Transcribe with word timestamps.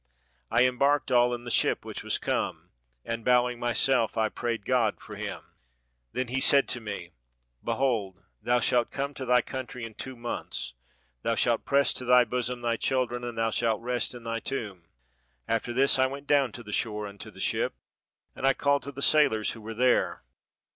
I 0.49 0.65
embarked 0.65 1.11
all 1.11 1.31
in 1.31 1.43
the 1.43 1.51
ship 1.51 1.85
which 1.85 2.03
was 2.03 2.17
come, 2.17 2.71
and 3.05 3.23
bowing 3.23 3.59
myself, 3.59 4.17
I 4.17 4.29
prayed 4.29 4.65
God 4.65 4.99
for 4.99 5.15
him. 5.15 5.43
"Then 6.11 6.29
he 6.29 6.41
said 6.41 6.67
to 6.69 6.81
me, 6.81 7.11
'Behold 7.63 8.23
thou 8.41 8.59
shalt 8.61 8.89
come 8.89 9.13
to 9.13 9.27
thy 9.27 9.43
country 9.43 9.85
in 9.85 9.93
two 9.93 10.15
months, 10.15 10.73
thou 11.21 11.35
shalt 11.35 11.65
press 11.65 11.93
to 11.93 12.05
thy 12.05 12.25
bosom 12.25 12.61
thy 12.61 12.77
children, 12.77 13.23
and 13.23 13.37
thou 13.37 13.51
shalt 13.51 13.79
rest 13.83 14.15
in 14.15 14.23
thy 14.23 14.39
tomb.' 14.39 14.87
After 15.47 15.71
this 15.71 15.99
I 15.99 16.07
went 16.07 16.25
down 16.25 16.51
to 16.53 16.63
the 16.63 16.73
shore 16.73 17.05
unto 17.05 17.29
the 17.29 17.39
ship, 17.39 17.75
and 18.35 18.43
I 18.47 18.53
called 18.53 18.81
to 18.81 18.91
the 18.91 19.03
sailors 19.03 19.51
who 19.51 19.61
were 19.61 19.75
there. 19.75 20.23